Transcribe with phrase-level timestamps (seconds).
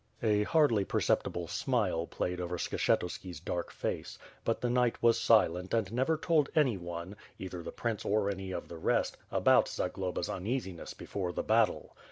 [0.23, 5.93] A hardly perceptible smile played over Skshetuski's dark face, but the knight was silent and
[5.93, 10.95] never told any one, either the Prince or any of the rest, about Zagloba's uneasiness
[10.95, 11.95] before the battle.